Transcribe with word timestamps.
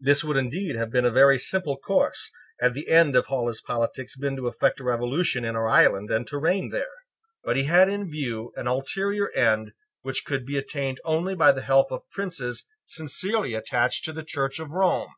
This 0.00 0.24
would 0.24 0.36
indeed 0.36 0.74
have 0.74 0.90
been 0.90 1.04
a 1.04 1.12
very 1.12 1.38
simple 1.38 1.76
course, 1.76 2.32
had 2.58 2.74
the 2.74 2.88
end 2.88 3.14
of 3.14 3.26
all 3.28 3.46
his 3.46 3.60
politics 3.60 4.16
been 4.16 4.34
to 4.34 4.48
effect 4.48 4.80
a 4.80 4.82
revolution 4.82 5.44
in 5.44 5.54
our 5.54 5.68
island 5.68 6.10
and 6.10 6.26
to 6.26 6.38
reign 6.38 6.70
there. 6.70 6.90
But 7.44 7.56
he 7.56 7.62
had 7.66 7.88
in 7.88 8.10
view 8.10 8.52
an 8.56 8.66
ulterior 8.66 9.30
end 9.30 9.70
which 10.02 10.24
could 10.24 10.44
be 10.44 10.58
attained 10.58 10.98
only 11.04 11.36
by 11.36 11.52
the 11.52 11.62
help 11.62 11.92
of 11.92 12.10
princes 12.10 12.66
sincerely 12.84 13.54
attached 13.54 14.04
to 14.06 14.12
the 14.12 14.24
Church 14.24 14.58
of 14.58 14.70
Rome. 14.72 15.12